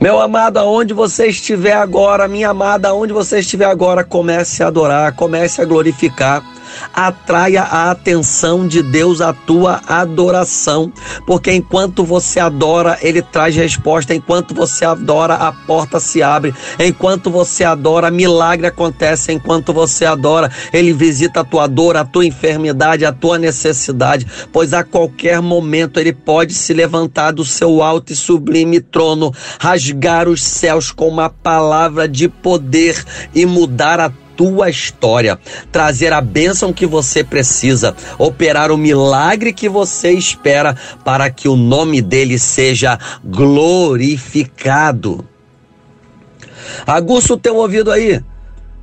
Meu 0.00 0.20
amado, 0.20 0.58
aonde 0.58 0.92
você 0.92 1.28
estiver 1.28 1.72
agora, 1.72 2.28
minha 2.28 2.50
amada, 2.50 2.88
aonde 2.88 3.14
você 3.14 3.38
estiver 3.38 3.64
agora, 3.64 4.04
comece 4.04 4.62
a 4.62 4.66
adorar, 4.66 5.12
comece 5.14 5.62
a 5.62 5.64
glorificar 5.64 6.44
atraia 6.92 7.62
a 7.62 7.90
atenção 7.90 8.66
de 8.66 8.82
Deus 8.82 9.20
à 9.20 9.32
tua 9.32 9.80
adoração, 9.86 10.92
porque 11.26 11.52
enquanto 11.52 12.04
você 12.04 12.40
adora, 12.40 12.98
ele 13.00 13.22
traz 13.22 13.54
resposta, 13.54 14.14
enquanto 14.14 14.54
você 14.54 14.84
adora, 14.84 15.34
a 15.34 15.52
porta 15.52 16.00
se 16.00 16.22
abre, 16.22 16.54
enquanto 16.78 17.30
você 17.30 17.64
adora, 17.64 18.10
milagre 18.10 18.66
acontece, 18.66 19.32
enquanto 19.32 19.72
você 19.72 20.04
adora, 20.04 20.50
ele 20.72 20.92
visita 20.92 21.40
a 21.40 21.44
tua 21.44 21.66
dor, 21.66 21.96
a 21.96 22.04
tua 22.04 22.24
enfermidade, 22.24 23.04
a 23.04 23.12
tua 23.12 23.38
necessidade, 23.38 24.26
pois 24.52 24.72
a 24.72 24.84
qualquer 24.84 25.40
momento 25.40 25.98
ele 25.98 26.12
pode 26.12 26.54
se 26.54 26.72
levantar 26.72 27.32
do 27.32 27.44
seu 27.44 27.82
alto 27.82 28.12
e 28.12 28.16
sublime 28.16 28.80
trono, 28.80 29.32
rasgar 29.58 30.28
os 30.28 30.42
céus 30.42 30.90
com 30.90 31.08
uma 31.08 31.30
palavra 31.30 32.08
de 32.08 32.28
poder 32.28 33.04
e 33.34 33.46
mudar 33.46 34.00
a 34.00 34.10
tua 34.36 34.68
história, 34.68 35.38
trazer 35.72 36.12
a 36.12 36.20
bênção 36.20 36.72
que 36.72 36.86
você 36.86 37.24
precisa, 37.24 37.96
operar 38.18 38.70
o 38.70 38.76
milagre 38.76 39.52
que 39.52 39.68
você 39.68 40.12
espera 40.12 40.76
para 41.04 41.30
que 41.30 41.48
o 41.48 41.56
nome 41.56 42.02
dele 42.02 42.38
seja 42.38 42.98
glorificado. 43.24 45.24
Aguça 46.86 47.34
o 47.34 47.38
teu 47.38 47.56
ouvido 47.56 47.90
aí. 47.90 48.20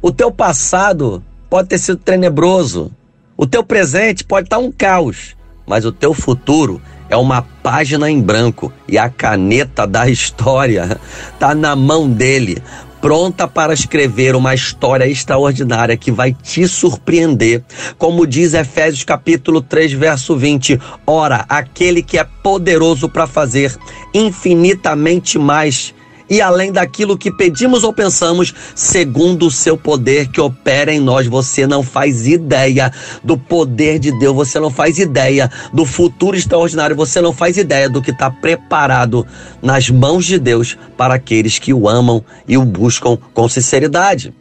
O 0.02 0.12
teu 0.12 0.32
passado 0.32 1.24
pode 1.50 1.70
ter 1.70 1.78
sido 1.78 1.98
tenebroso. 1.98 2.92
O 3.38 3.46
teu 3.46 3.64
presente 3.64 4.24
pode 4.24 4.48
estar 4.48 4.58
um 4.58 4.72
caos, 4.72 5.36
mas 5.66 5.86
o 5.86 5.92
teu 5.92 6.14
futuro 6.14 6.82
é 7.10 7.18
uma 7.18 7.42
página 7.42 8.10
em 8.10 8.20
branco 8.20 8.72
e 8.88 8.98
a 8.98 9.10
caneta 9.10 9.86
da 9.86 10.10
história 10.10 11.00
está 11.34 11.54
na 11.56 11.76
mão 11.76 12.10
dele 12.10 12.62
pronta 13.04 13.50
para 13.50 13.74
escrever 13.74 14.34
uma 14.34 14.56
história 14.56 15.06
extraordinária 15.06 15.98
que 15.98 16.10
vai 16.10 16.32
te 16.32 16.66
surpreender. 16.70 17.62
Como 17.98 18.26
diz 18.26 18.54
Efésios 18.54 19.04
capítulo 19.04 19.62
3, 19.62 19.92
verso 19.92 20.38
20: 20.38 20.80
Ora, 21.06 21.44
aquele 21.50 22.02
que 22.02 22.18
é 22.18 22.24
poderoso 22.24 23.10
para 23.10 23.28
fazer 23.28 23.76
infinitamente 24.14 25.38
mais 25.38 25.94
e 26.30 26.42
além 26.42 26.72
daquilo 26.72 27.18
que 27.18 27.32
pedimos 27.32 27.84
ou 27.84 27.94
pensamos, 27.94 28.54
segundo 28.76 29.48
o 29.48 29.52
seu 29.52 29.78
poder 29.78 30.28
que 30.28 30.40
opera 30.40 30.94
em 30.94 31.00
nós. 31.00 31.28
Você 31.28 31.68
não 31.68 31.84
faz 31.84 32.28
ideia 32.28 32.92
do 33.24 33.38
poder 33.38 34.00
de 34.00 34.12
Deus, 34.18 34.36
você 34.36 34.60
não 34.60 34.72
faz 34.72 34.98
ideia 34.98 35.50
do 35.74 35.86
futuro 35.86 36.38
extraordinário, 36.38 36.96
você 36.96 37.22
não 37.22 37.34
faz 37.34 37.58
ideia 37.58 37.90
do 37.90 38.02
que 38.02 38.12
está 38.12 38.30
preparado 38.30 39.26
nas 39.62 39.90
mãos 39.90 40.26
de 40.26 40.40
Deus 40.40 40.78
para 40.98 41.16
aqueles 41.16 41.60
que 41.60 41.74
o 41.74 41.88
amam 41.88 42.24
e 42.48 42.58
o 42.58 42.66
buscam 42.66 43.18
com 43.34 43.50
sinceridade. 43.50 44.34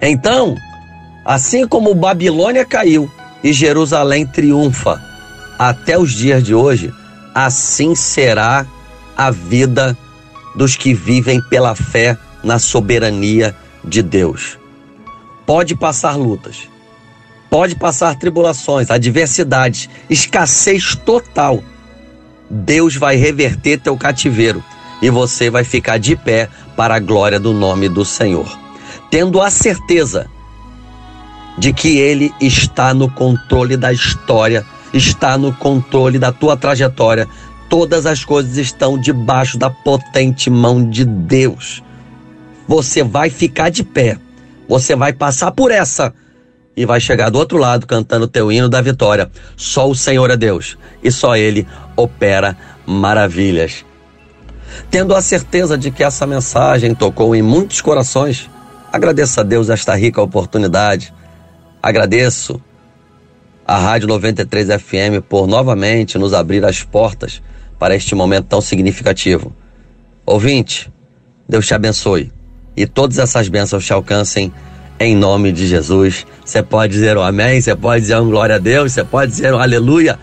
Então, 0.00 0.56
assim 1.24 1.66
como 1.66 1.94
Babilônia 1.94 2.64
caiu 2.64 3.10
e 3.42 3.52
Jerusalém 3.52 4.26
triunfa 4.26 5.00
até 5.58 5.98
os 5.98 6.12
dias 6.12 6.42
de 6.42 6.54
hoje, 6.54 6.92
assim 7.34 7.94
será 7.94 8.66
a 9.16 9.30
vida 9.30 9.96
dos 10.54 10.76
que 10.76 10.94
vivem 10.94 11.40
pela 11.48 11.74
fé 11.74 12.16
na 12.42 12.58
soberania 12.58 13.54
de 13.84 14.02
Deus. 14.02 14.58
Pode 15.46 15.74
passar 15.74 16.16
lutas, 16.16 16.68
pode 17.50 17.74
passar 17.74 18.16
tribulações, 18.16 18.90
adversidades, 18.90 19.88
escassez 20.08 20.94
total. 20.94 21.62
Deus 22.48 22.96
vai 22.96 23.16
reverter 23.16 23.80
teu 23.80 23.96
cativeiro 23.96 24.62
e 25.00 25.10
você 25.10 25.50
vai 25.50 25.64
ficar 25.64 25.98
de 25.98 26.14
pé 26.14 26.48
para 26.76 26.94
a 26.94 27.00
glória 27.00 27.40
do 27.40 27.52
nome 27.52 27.88
do 27.88 28.04
Senhor, 28.04 28.58
tendo 29.10 29.40
a 29.40 29.50
certeza 29.50 30.26
de 31.58 31.72
que 31.72 31.98
Ele 31.98 32.32
está 32.40 32.94
no 32.94 33.10
controle 33.10 33.76
da 33.76 33.92
história, 33.92 34.64
está 34.92 35.36
no 35.36 35.52
controle 35.52 36.18
da 36.18 36.32
tua 36.32 36.56
trajetória, 36.56 37.28
Todas 37.72 38.04
as 38.04 38.22
coisas 38.22 38.58
estão 38.58 38.98
debaixo 38.98 39.56
da 39.56 39.70
potente 39.70 40.50
mão 40.50 40.86
de 40.90 41.06
Deus. 41.06 41.82
Você 42.68 43.02
vai 43.02 43.30
ficar 43.30 43.70
de 43.70 43.82
pé. 43.82 44.18
Você 44.68 44.94
vai 44.94 45.14
passar 45.14 45.52
por 45.52 45.70
essa 45.70 46.12
e 46.76 46.84
vai 46.84 47.00
chegar 47.00 47.30
do 47.30 47.38
outro 47.38 47.56
lado 47.56 47.86
cantando 47.86 48.28
teu 48.28 48.52
hino 48.52 48.68
da 48.68 48.82
vitória. 48.82 49.30
Só 49.56 49.88
o 49.88 49.94
Senhor 49.94 50.30
é 50.30 50.36
Deus 50.36 50.76
e 51.02 51.10
só 51.10 51.34
Ele 51.34 51.66
opera 51.96 52.58
maravilhas. 52.84 53.86
Tendo 54.90 55.14
a 55.14 55.22
certeza 55.22 55.78
de 55.78 55.90
que 55.90 56.04
essa 56.04 56.26
mensagem 56.26 56.94
tocou 56.94 57.34
em 57.34 57.40
muitos 57.40 57.80
corações, 57.80 58.50
agradeço 58.92 59.40
a 59.40 59.42
Deus 59.42 59.70
esta 59.70 59.94
rica 59.94 60.20
oportunidade. 60.20 61.10
Agradeço 61.82 62.60
a 63.66 63.78
Rádio 63.78 64.08
93 64.08 64.68
FM 64.78 65.24
por 65.26 65.46
novamente 65.46 66.18
nos 66.18 66.34
abrir 66.34 66.62
as 66.66 66.82
portas 66.82 67.40
para 67.82 67.96
este 67.96 68.14
momento 68.14 68.46
tão 68.46 68.60
significativo. 68.60 69.52
Ouvinte, 70.24 70.88
Deus 71.48 71.66
te 71.66 71.74
abençoe 71.74 72.30
e 72.76 72.86
todas 72.86 73.18
essas 73.18 73.48
bênçãos 73.48 73.84
te 73.84 73.92
alcancem 73.92 74.52
em 75.00 75.16
nome 75.16 75.50
de 75.50 75.66
Jesus. 75.66 76.24
Você 76.44 76.62
pode 76.62 76.92
dizer 76.92 77.18
um 77.18 77.22
amém, 77.22 77.60
você 77.60 77.74
pode 77.74 78.02
dizer 78.02 78.20
um 78.20 78.30
glória 78.30 78.54
a 78.54 78.58
Deus, 78.58 78.92
você 78.92 79.02
pode 79.02 79.32
dizer 79.32 79.52
um 79.52 79.58
aleluia. 79.58 80.16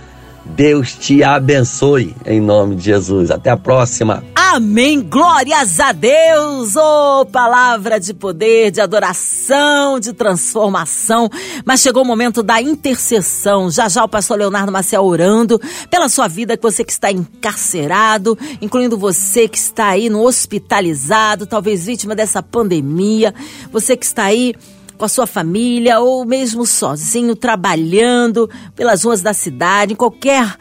Deus 0.45 0.93
te 0.93 1.21
abençoe 1.21 2.15
em 2.25 2.39
nome 2.39 2.77
de 2.77 2.85
Jesus. 2.85 3.29
Até 3.29 3.49
a 3.49 3.57
próxima. 3.57 4.23
Amém. 4.51 4.99
Glórias 5.01 5.79
a 5.79 5.91
Deus. 5.91 6.75
Oh, 6.75 7.23
palavra 7.23 7.99
de 7.99 8.15
poder, 8.15 8.71
de 8.71 8.81
adoração, 8.81 9.99
de 9.99 10.11
transformação. 10.11 11.29
Mas 11.63 11.81
chegou 11.81 12.01
o 12.01 12.05
momento 12.05 12.41
da 12.41 12.59
intercessão. 12.59 13.69
Já 13.69 13.87
já 13.87 14.03
o 14.03 14.09
pastor 14.09 14.39
Leonardo 14.39 14.71
Maciel 14.71 15.03
orando 15.03 15.61
pela 15.91 16.09
sua 16.09 16.27
vida, 16.27 16.57
que 16.57 16.63
você 16.63 16.83
que 16.83 16.91
está 16.91 17.11
encarcerado, 17.11 18.35
incluindo 18.59 18.97
você 18.97 19.47
que 19.47 19.57
está 19.57 19.89
aí 19.89 20.09
no 20.09 20.23
hospitalizado, 20.23 21.45
talvez 21.45 21.85
vítima 21.85 22.15
dessa 22.15 22.41
pandemia, 22.41 23.35
você 23.71 23.95
que 23.95 24.05
está 24.05 24.23
aí 24.23 24.55
com 24.97 25.05
a 25.05 25.09
sua 25.09 25.27
família 25.27 25.99
ou 25.99 26.25
mesmo 26.25 26.65
sozinho, 26.65 27.35
trabalhando 27.35 28.49
pelas 28.75 29.03
ruas 29.03 29.21
da 29.21 29.31
cidade, 29.31 29.93
em 29.93 29.95
qualquer 29.95 30.57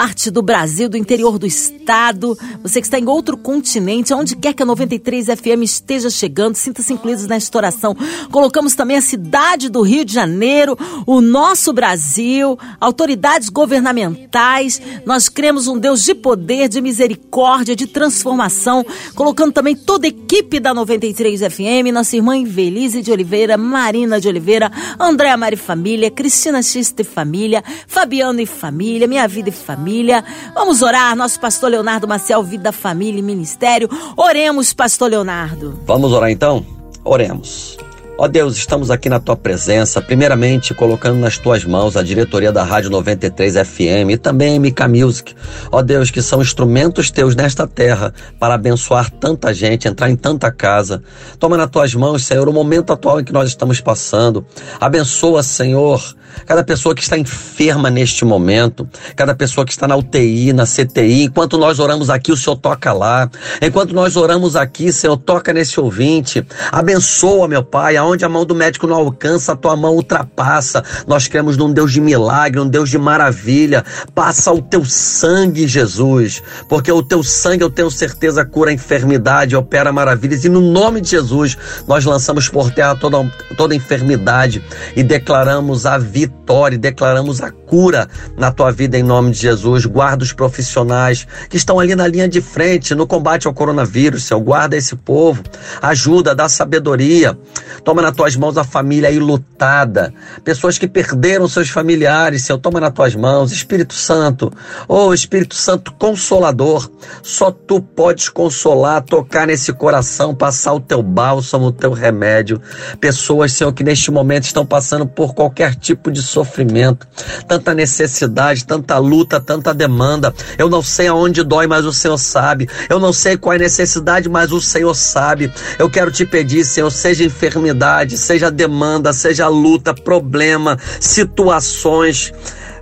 parte 0.00 0.30
do 0.30 0.40
Brasil, 0.40 0.88
do 0.88 0.96
interior 0.96 1.38
do 1.38 1.46
estado, 1.46 2.34
você 2.62 2.80
que 2.80 2.86
está 2.86 2.98
em 2.98 3.06
outro 3.06 3.36
continente, 3.36 4.14
onde 4.14 4.34
quer 4.34 4.54
que 4.54 4.62
a 4.62 4.64
93 4.66 5.26
FM 5.26 5.62
esteja 5.62 6.08
chegando, 6.08 6.54
sinta-se 6.54 6.94
incluídos 6.94 7.26
nesta 7.26 7.58
oração. 7.58 7.94
Colocamos 8.30 8.74
também 8.74 8.96
a 8.96 9.02
cidade 9.02 9.68
do 9.68 9.82
Rio 9.82 10.02
de 10.02 10.14
Janeiro, 10.14 10.74
o 11.06 11.20
nosso 11.20 11.70
Brasil, 11.74 12.58
autoridades 12.80 13.50
governamentais. 13.50 14.80
Nós 15.04 15.28
cremos 15.28 15.68
um 15.68 15.78
Deus 15.78 16.02
de 16.02 16.14
poder, 16.14 16.70
de 16.70 16.80
misericórdia, 16.80 17.76
de 17.76 17.86
transformação, 17.86 18.82
colocando 19.14 19.52
também 19.52 19.76
toda 19.76 20.06
a 20.06 20.08
equipe 20.08 20.58
da 20.58 20.72
93 20.72 21.42
FM, 21.42 21.92
nossa 21.92 22.16
irmã 22.16 22.38
Invelise 22.38 23.02
de 23.02 23.12
Oliveira, 23.12 23.58
Marina 23.58 24.18
de 24.18 24.28
Oliveira, 24.28 24.72
Andréa 24.98 25.36
Mari 25.36 25.56
Família, 25.56 26.10
Cristina 26.10 26.62
Xiste 26.62 27.04
Família, 27.04 27.62
Fabiano 27.86 28.40
e 28.40 28.46
Família, 28.46 29.06
Minha 29.06 29.28
Vida 29.28 29.50
e 29.50 29.52
Família 29.52 29.89
família. 29.90 30.24
Vamos 30.54 30.82
orar, 30.82 31.16
nosso 31.16 31.40
pastor 31.40 31.70
Leonardo 31.70 32.06
Maciel, 32.06 32.42
Vida, 32.44 32.70
Família 32.70 33.18
e 33.18 33.22
Ministério. 33.22 33.88
Oremos, 34.16 34.72
pastor 34.72 35.10
Leonardo. 35.10 35.78
Vamos 35.84 36.12
orar 36.12 36.30
então? 36.30 36.64
Oremos. 37.04 37.76
Ó 38.22 38.28
Deus, 38.28 38.54
estamos 38.58 38.90
aqui 38.90 39.08
na 39.08 39.18
tua 39.18 39.34
presença, 39.34 39.98
primeiramente 39.98 40.74
colocando 40.74 41.18
nas 41.18 41.38
tuas 41.38 41.64
mãos 41.64 41.96
a 41.96 42.02
diretoria 42.02 42.52
da 42.52 42.62
Rádio 42.62 42.90
93 42.90 43.54
FM 43.66 44.10
e 44.10 44.18
também 44.18 44.58
a 44.58 44.60
MK 44.60 44.88
Music. 44.88 45.34
Ó 45.72 45.80
Deus, 45.80 46.10
que 46.10 46.20
são 46.20 46.42
instrumentos 46.42 47.10
teus 47.10 47.34
nesta 47.34 47.66
terra 47.66 48.12
para 48.38 48.52
abençoar 48.52 49.10
tanta 49.10 49.54
gente, 49.54 49.88
entrar 49.88 50.10
em 50.10 50.16
tanta 50.16 50.52
casa. 50.52 51.02
Toma 51.38 51.56
nas 51.56 51.70
tuas 51.70 51.94
mãos, 51.94 52.26
Senhor, 52.26 52.46
o 52.46 52.52
momento 52.52 52.92
atual 52.92 53.22
em 53.22 53.24
que 53.24 53.32
nós 53.32 53.48
estamos 53.48 53.80
passando. 53.80 54.44
Abençoa, 54.78 55.42
Senhor, 55.42 56.14
cada 56.46 56.62
pessoa 56.62 56.94
que 56.94 57.02
está 57.02 57.16
enferma 57.16 57.88
neste 57.88 58.24
momento, 58.26 58.86
cada 59.16 59.34
pessoa 59.34 59.64
que 59.64 59.72
está 59.72 59.88
na 59.88 59.96
UTI, 59.96 60.52
na 60.52 60.66
CTI, 60.66 61.24
enquanto 61.24 61.56
nós 61.56 61.78
oramos 61.78 62.10
aqui, 62.10 62.30
o 62.30 62.36
Senhor 62.36 62.56
toca 62.56 62.92
lá. 62.92 63.30
Enquanto 63.62 63.94
nós 63.94 64.14
oramos 64.14 64.56
aqui, 64.56 64.92
Senhor, 64.92 65.16
toca 65.16 65.54
nesse 65.54 65.80
ouvinte. 65.80 66.46
Abençoa, 66.70 67.48
meu 67.48 67.64
Pai, 67.64 67.96
aonde 67.96 68.09
a 68.24 68.28
mão 68.28 68.44
do 68.44 68.54
médico 68.54 68.86
não 68.86 68.96
alcança, 68.96 69.52
a 69.52 69.56
tua 69.56 69.76
mão 69.76 69.94
ultrapassa. 69.94 70.82
Nós 71.06 71.28
cremos 71.28 71.56
num 71.56 71.72
Deus 71.72 71.92
de 71.92 72.00
milagre, 72.00 72.60
um 72.60 72.68
Deus 72.68 72.90
de 72.90 72.98
maravilha. 72.98 73.84
Passa 74.14 74.52
o 74.52 74.60
teu 74.60 74.84
sangue, 74.84 75.66
Jesus, 75.66 76.42
porque 76.68 76.90
o 76.90 77.02
teu 77.02 77.22
sangue, 77.22 77.62
eu 77.62 77.70
tenho 77.70 77.90
certeza, 77.90 78.44
cura 78.44 78.70
a 78.70 78.74
enfermidade, 78.74 79.54
opera 79.54 79.92
maravilhas. 79.92 80.44
E 80.44 80.48
no 80.48 80.60
nome 80.60 81.00
de 81.00 81.10
Jesus, 81.10 81.56
nós 81.86 82.04
lançamos 82.04 82.48
por 82.48 82.70
terra 82.70 82.96
toda, 82.96 83.24
toda 83.56 83.74
enfermidade 83.74 84.62
e 84.96 85.02
declaramos 85.02 85.86
a 85.86 85.96
vitória 85.96 86.40
declaramos 86.80 87.40
a 87.40 87.50
cura 87.50 88.08
na 88.36 88.50
tua 88.50 88.72
vida 88.72 88.98
em 88.98 89.02
nome 89.02 89.30
de 89.30 89.38
Jesus. 89.38 89.86
Guarda 89.86 90.24
os 90.24 90.32
profissionais 90.32 91.26
que 91.48 91.56
estão 91.56 91.78
ali 91.78 91.94
na 91.94 92.06
linha 92.06 92.28
de 92.28 92.40
frente 92.40 92.94
no 92.94 93.06
combate 93.06 93.46
ao 93.46 93.54
coronavírus, 93.54 94.24
Senhor. 94.24 94.40
Guarda 94.40 94.76
esse 94.76 94.96
povo, 94.96 95.42
ajuda, 95.80 96.34
dá 96.34 96.48
sabedoria. 96.48 97.38
Toma 97.84 97.99
nas 98.02 98.14
tuas 98.14 98.36
mãos 98.36 98.56
a 98.56 98.64
família 98.64 99.08
aí 99.08 99.18
lutada, 99.18 100.12
pessoas 100.44 100.78
que 100.78 100.88
perderam 100.88 101.48
seus 101.48 101.68
familiares, 101.68 102.44
Senhor. 102.44 102.58
Toma 102.58 102.80
nas 102.80 102.92
tuas 102.92 103.14
mãos, 103.14 103.52
Espírito 103.52 103.94
Santo, 103.94 104.52
oh 104.88 105.12
Espírito 105.14 105.54
Santo 105.54 105.92
consolador, 105.92 106.90
só 107.22 107.50
tu 107.50 107.80
podes 107.80 108.28
consolar, 108.28 109.02
tocar 109.02 109.46
nesse 109.46 109.72
coração, 109.72 110.34
passar 110.34 110.74
o 110.74 110.80
teu 110.80 111.02
bálsamo, 111.02 111.66
o 111.66 111.72
teu 111.72 111.92
remédio. 111.92 112.60
Pessoas, 113.00 113.52
Senhor, 113.52 113.72
que 113.72 113.84
neste 113.84 114.10
momento 114.10 114.44
estão 114.44 114.64
passando 114.64 115.06
por 115.06 115.34
qualquer 115.34 115.74
tipo 115.74 116.10
de 116.10 116.22
sofrimento, 116.22 117.06
tanta 117.46 117.74
necessidade, 117.74 118.64
tanta 118.64 118.98
luta, 118.98 119.40
tanta 119.40 119.74
demanda. 119.74 120.34
Eu 120.58 120.68
não 120.68 120.82
sei 120.82 121.08
aonde 121.08 121.42
dói, 121.42 121.66
mas 121.66 121.84
o 121.84 121.92
Senhor 121.92 122.18
sabe. 122.18 122.68
Eu 122.88 122.98
não 122.98 123.12
sei 123.12 123.36
qual 123.36 123.52
é 123.52 123.56
a 123.56 123.60
necessidade, 123.60 124.28
mas 124.28 124.52
o 124.52 124.60
Senhor 124.60 124.94
sabe. 124.94 125.52
Eu 125.78 125.90
quero 125.90 126.10
te 126.10 126.24
pedir, 126.24 126.64
Senhor, 126.64 126.90
seja 126.90 127.24
enfermidade, 127.24 127.79
seja 128.16 128.50
demanda, 128.50 129.12
seja 129.12 129.48
luta, 129.48 129.94
problema, 129.94 130.78
situações 131.00 132.32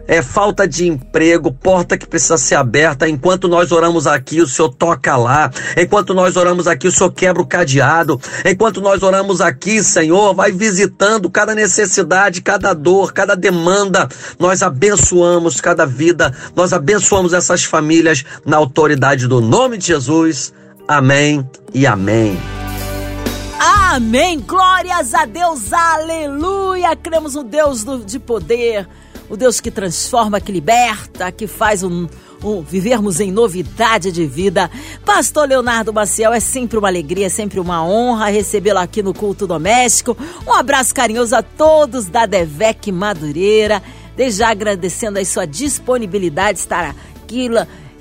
é, 0.09 0.23
falta 0.23 0.67
de 0.67 0.89
emprego, 0.89 1.53
porta 1.53 1.99
que 1.99 2.07
precisa 2.07 2.39
ser 2.39 2.55
aberta. 2.55 3.07
Enquanto 3.07 3.47
nós 3.47 3.71
oramos 3.71 4.07
aqui, 4.07 4.41
o 4.41 4.49
Senhor 4.49 4.71
toca 4.71 5.15
lá. 5.17 5.51
Enquanto 5.77 6.15
nós 6.15 6.35
oramos 6.35 6.67
aqui, 6.67 6.89
o 6.89 6.93
Senhor 6.93 7.13
quebra 7.13 7.43
o 7.43 7.47
cadeado. 7.47 8.19
Enquanto 8.45 8.81
nós 8.81 9.03
oramos 9.03 9.43
aqui, 9.43 9.85
Senhor, 9.85 10.35
vai 10.35 10.51
visitando 10.51 11.29
cada 11.29 11.55
necessidade, 11.55 12.41
cada 12.41 12.73
dor, 12.73 13.13
cada 13.13 13.37
demanda. 13.37 14.09
Nós 14.39 14.63
abençoamos 14.63 15.61
cada 15.61 15.85
vida, 15.85 16.35
nós 16.57 16.73
abençoamos 16.73 17.35
essas 17.35 17.65
famílias 17.65 18.25
na 18.47 18.57
autoridade 18.57 19.29
do 19.29 19.43
nome 19.43 19.77
de 19.77 19.89
Jesus. 19.89 20.55
Amém 20.89 21.47
e 21.75 21.87
amém. 21.87 22.68
Amém. 23.59 24.39
Glórias 24.39 25.13
a 25.15 25.25
Deus. 25.25 25.73
Aleluia. 25.73 26.95
Cremos 26.95 27.35
no 27.35 27.43
Deus 27.43 27.83
do, 27.83 28.05
de 28.05 28.19
poder 28.19 28.89
o 29.29 29.37
Deus 29.37 29.61
que 29.61 29.71
transforma, 29.71 30.41
que 30.41 30.51
liberta, 30.51 31.31
que 31.31 31.47
faz 31.47 31.83
um, 31.83 32.09
um, 32.43 32.63
vivermos 32.63 33.21
em 33.21 33.31
novidade 33.31 34.11
de 34.11 34.27
vida. 34.27 34.71
Pastor 35.05 35.49
Leonardo 35.49 35.93
Maciel, 35.93 36.33
é 36.33 36.41
sempre 36.41 36.79
uma 36.79 36.89
alegria, 36.89 37.27
é 37.27 37.29
sempre 37.29 37.61
uma 37.61 37.85
honra 37.85 38.29
recebê-lo 38.29 38.79
aqui 38.79 39.03
no 39.03 39.13
Culto 39.13 39.47
Doméstico. 39.47 40.17
Um 40.47 40.53
abraço 40.53 40.95
carinhoso 40.95 41.37
a 41.37 41.43
todos 41.43 42.07
da 42.07 42.27
Devec 42.27 42.91
Madureira. 42.91 43.83
Desde 44.17 44.39
já 44.39 44.51
agradecendo 44.51 45.19
a 45.19 45.25
sua 45.25 45.47
disponibilidade 45.47 46.55
de 46.55 46.61
estar 46.61 46.95
aqui 47.23 47.49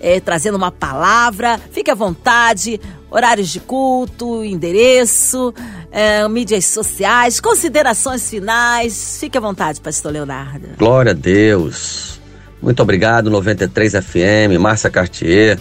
é, 0.01 0.19
trazendo 0.19 0.55
uma 0.55 0.71
palavra. 0.71 1.59
Fique 1.71 1.91
à 1.91 1.95
vontade, 1.95 2.79
horários 3.09 3.49
de 3.49 3.59
culto, 3.59 4.43
endereço, 4.43 5.53
é, 5.91 6.27
mídias 6.27 6.65
sociais, 6.65 7.39
considerações 7.39 8.29
finais. 8.29 9.17
Fique 9.19 9.37
à 9.37 9.41
vontade, 9.41 9.81
pastor 9.81 10.11
Leonardo. 10.11 10.69
Glória 10.77 11.11
a 11.11 11.15
Deus. 11.15 12.19
Muito 12.61 12.81
obrigado, 12.81 13.29
93 13.29 13.93
FM, 13.93 14.59
Márcia 14.59 14.89
Cartier, 14.89 15.59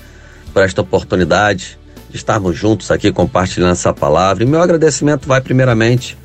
por 0.52 0.62
esta 0.62 0.80
oportunidade 0.80 1.78
de 2.08 2.16
estarmos 2.16 2.56
juntos 2.56 2.90
aqui 2.90 3.12
compartilhando 3.12 3.72
essa 3.72 3.92
palavra. 3.92 4.42
E 4.42 4.46
meu 4.46 4.62
agradecimento 4.62 5.28
vai 5.28 5.40
primeiramente 5.40 6.16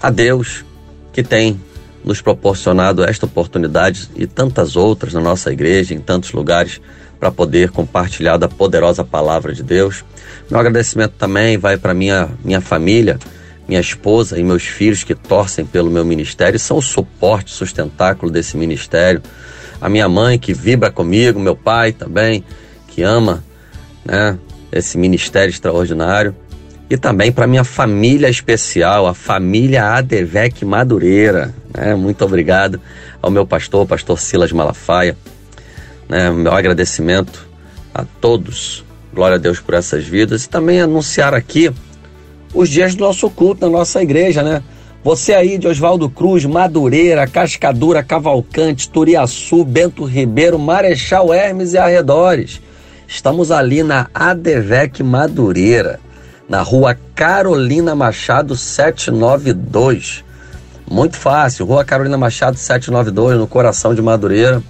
a 0.00 0.10
Deus 0.10 0.64
que 1.12 1.22
tem 1.22 1.60
nos 2.04 2.20
proporcionado 2.20 3.04
esta 3.04 3.26
oportunidade 3.26 4.08
e 4.16 4.26
tantas 4.26 4.76
outras 4.76 5.12
na 5.14 5.20
nossa 5.20 5.52
igreja, 5.52 5.94
em 5.94 6.00
tantos 6.00 6.32
lugares 6.32 6.80
para 7.22 7.30
poder 7.30 7.70
compartilhar 7.70 8.36
da 8.36 8.48
poderosa 8.48 9.04
palavra 9.04 9.54
de 9.54 9.62
Deus. 9.62 10.04
Meu 10.50 10.58
agradecimento 10.58 11.12
também 11.12 11.56
vai 11.56 11.76
para 11.76 11.94
minha 11.94 12.28
minha 12.44 12.60
família, 12.60 13.16
minha 13.68 13.80
esposa 13.80 14.40
e 14.40 14.42
meus 14.42 14.64
filhos 14.64 15.04
que 15.04 15.14
torcem 15.14 15.64
pelo 15.64 15.88
meu 15.88 16.04
ministério, 16.04 16.58
são 16.58 16.78
o 16.78 16.82
suporte, 16.82 17.52
sustentáculo 17.52 18.28
desse 18.28 18.56
ministério. 18.56 19.22
A 19.80 19.88
minha 19.88 20.08
mãe 20.08 20.36
que 20.36 20.52
vibra 20.52 20.90
comigo, 20.90 21.38
meu 21.38 21.54
pai 21.54 21.92
também 21.92 22.42
que 22.88 23.04
ama, 23.04 23.44
né, 24.04 24.36
esse 24.72 24.98
ministério 24.98 25.50
extraordinário. 25.50 26.34
E 26.90 26.96
também 26.96 27.30
para 27.30 27.46
minha 27.46 27.62
família 27.62 28.28
especial, 28.28 29.06
a 29.06 29.14
família 29.14 29.92
Adevec 29.92 30.64
Madureira. 30.64 31.54
Né? 31.72 31.94
Muito 31.94 32.24
obrigado 32.24 32.80
ao 33.22 33.30
meu 33.30 33.46
pastor, 33.46 33.86
pastor 33.86 34.18
Silas 34.18 34.50
Malafaia, 34.50 35.16
né, 36.12 36.30
meu 36.30 36.52
agradecimento 36.52 37.48
a 37.94 38.04
todos. 38.20 38.84
Glória 39.14 39.36
a 39.36 39.38
Deus 39.38 39.60
por 39.60 39.72
essas 39.72 40.04
vidas. 40.04 40.44
E 40.44 40.48
também 40.48 40.78
anunciar 40.78 41.32
aqui 41.32 41.72
os 42.52 42.68
dias 42.68 42.94
do 42.94 43.02
nosso 43.02 43.30
culto 43.30 43.64
na 43.64 43.72
nossa 43.78 44.02
igreja, 44.02 44.42
né? 44.42 44.62
Você 45.02 45.32
aí 45.32 45.56
de 45.56 45.66
Oswaldo 45.66 46.10
Cruz, 46.10 46.44
Madureira, 46.44 47.26
Cascadura, 47.26 48.02
Cavalcante, 48.02 48.90
Turiaçu, 48.90 49.64
Bento 49.64 50.04
Ribeiro, 50.04 50.58
Marechal 50.58 51.32
Hermes 51.32 51.72
e 51.72 51.78
arredores. 51.78 52.60
Estamos 53.08 53.50
ali 53.50 53.82
na 53.82 54.08
Adevec 54.14 55.02
Madureira, 55.02 55.98
na 56.46 56.60
rua 56.60 56.96
Carolina 57.14 57.94
Machado 57.94 58.54
792. 58.54 60.22
Muito 60.88 61.16
fácil, 61.16 61.66
rua 61.66 61.84
Carolina 61.84 62.18
Machado 62.18 62.56
792, 62.56 63.38
no 63.38 63.46
coração 63.46 63.94
de 63.94 64.02
Madureira. 64.02 64.62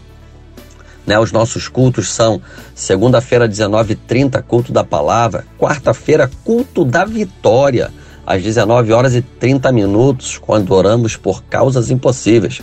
Né, 1.07 1.19
os 1.19 1.33
nossos 1.33 1.67
cultos 1.69 2.13
são 2.13 2.41
segunda-feira, 2.75 3.49
19h30, 3.49 4.41
culto 4.43 4.73
da 4.73 4.85
palavra, 4.85 5.45
quarta-feira, 5.59 6.31
culto 6.45 6.85
da 6.85 7.05
vitória, 7.05 7.91
às 8.25 8.41
19 8.43 8.93
horas 8.93 9.15
e 9.15 9.21
30 9.21 9.73
minutos, 9.73 10.39
quando 10.39 10.73
oramos 10.73 11.17
por 11.17 11.43
causas 11.45 11.91
impossíveis. 11.91 12.63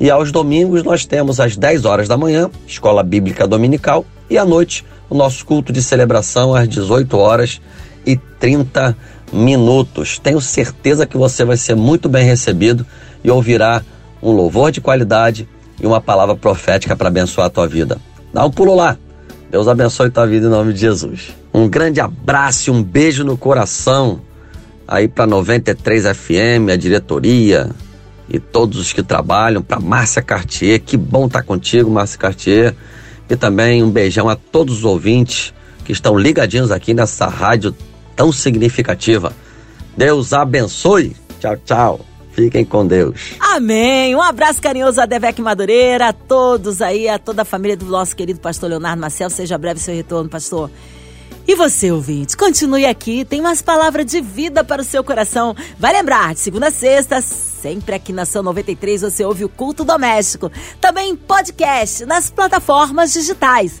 E 0.00 0.10
aos 0.10 0.32
domingos 0.32 0.82
nós 0.82 1.04
temos 1.04 1.38
às 1.38 1.56
10 1.56 1.84
horas 1.84 2.08
da 2.08 2.16
manhã, 2.16 2.50
escola 2.66 3.02
bíblica 3.02 3.46
dominical, 3.46 4.04
e 4.28 4.38
à 4.38 4.44
noite, 4.44 4.84
o 5.08 5.14
nosso 5.14 5.44
culto 5.44 5.72
de 5.72 5.82
celebração 5.82 6.54
às 6.54 6.68
18 6.68 7.16
horas 7.16 7.60
e 8.06 8.16
30 8.16 8.96
minutos. 9.32 10.18
Tenho 10.18 10.40
certeza 10.40 11.06
que 11.06 11.16
você 11.16 11.44
vai 11.44 11.56
ser 11.56 11.74
muito 11.74 12.08
bem 12.08 12.24
recebido 12.24 12.86
e 13.22 13.30
ouvirá 13.30 13.82
um 14.22 14.30
louvor 14.30 14.70
de 14.70 14.80
qualidade 14.80 15.48
e 15.80 15.86
uma 15.86 16.00
palavra 16.00 16.36
profética 16.36 16.94
para 16.94 17.08
abençoar 17.08 17.46
a 17.46 17.50
tua 17.50 17.66
vida. 17.66 17.98
Dá 18.32 18.44
um 18.44 18.50
pulo 18.50 18.74
lá. 18.74 18.96
Deus 19.50 19.66
abençoe 19.66 20.10
tua 20.10 20.26
vida 20.26 20.46
em 20.46 20.50
nome 20.50 20.72
de 20.72 20.80
Jesus. 20.80 21.34
Um 21.52 21.68
grande 21.68 22.00
abraço 22.00 22.70
e 22.70 22.72
um 22.72 22.82
beijo 22.82 23.24
no 23.24 23.36
coração 23.36 24.20
aí 24.86 25.08
para 25.08 25.26
93 25.26 26.04
FM, 26.16 26.70
a 26.72 26.76
diretoria 26.76 27.70
e 28.28 28.38
todos 28.38 28.78
os 28.78 28.92
que 28.92 29.02
trabalham, 29.02 29.62
para 29.62 29.80
Márcia 29.80 30.22
Cartier. 30.22 30.80
Que 30.80 30.96
bom 30.96 31.26
estar 31.26 31.40
tá 31.40 31.44
contigo, 31.44 31.90
Márcia 31.90 32.18
Cartier. 32.18 32.74
E 33.28 33.36
também 33.36 33.82
um 33.82 33.90
beijão 33.90 34.28
a 34.28 34.36
todos 34.36 34.78
os 34.78 34.84
ouvintes 34.84 35.52
que 35.84 35.92
estão 35.92 36.16
ligadinhos 36.16 36.70
aqui 36.70 36.94
nessa 36.94 37.26
rádio 37.26 37.74
tão 38.14 38.32
significativa. 38.32 39.32
Deus 39.96 40.32
abençoe. 40.32 41.16
Tchau, 41.40 41.56
tchau. 41.64 42.00
Fiquem 42.32 42.64
com 42.64 42.86
Deus. 42.86 43.34
Amém. 43.40 44.14
Um 44.14 44.22
abraço 44.22 44.62
carinhoso 44.62 45.00
a 45.00 45.06
Devec 45.06 45.40
Madureira, 45.40 46.08
a 46.08 46.12
todos 46.12 46.80
aí, 46.80 47.08
a 47.08 47.18
toda 47.18 47.42
a 47.42 47.44
família 47.44 47.76
do 47.76 47.86
nosso 47.86 48.14
querido 48.14 48.40
pastor 48.40 48.70
Leonardo 48.70 49.00
Marcel. 49.00 49.30
Seja 49.30 49.58
breve 49.58 49.80
seu 49.80 49.94
retorno, 49.94 50.30
pastor. 50.30 50.70
E 51.46 51.54
você, 51.56 51.90
ouvinte, 51.90 52.36
continue 52.36 52.84
aqui, 52.84 53.24
tem 53.24 53.40
umas 53.40 53.60
palavras 53.60 54.06
de 54.06 54.20
vida 54.20 54.62
para 54.62 54.82
o 54.82 54.84
seu 54.84 55.02
coração. 55.02 55.56
Vai 55.78 55.92
lembrar, 55.92 56.32
de 56.34 56.40
segunda 56.40 56.68
a 56.68 56.70
sexta, 56.70 57.20
sempre 57.20 57.94
aqui 57.94 58.12
na 58.12 58.24
São 58.24 58.42
93, 58.42 59.02
você 59.02 59.24
ouve 59.24 59.44
o 59.44 59.48
Culto 59.48 59.84
Doméstico. 59.84 60.52
Também 60.80 61.16
podcast 61.16 62.06
nas 62.06 62.30
plataformas 62.30 63.12
digitais. 63.12 63.80